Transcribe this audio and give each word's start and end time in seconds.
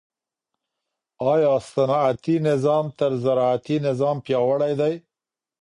آیا 1.31 1.53
صنعتي 1.73 2.35
نظام 2.47 2.85
تر 2.99 3.11
زراعتي 3.23 3.77
نظام 3.87 4.17
پیاوړی 4.25 4.73
دی؟ 4.81 4.93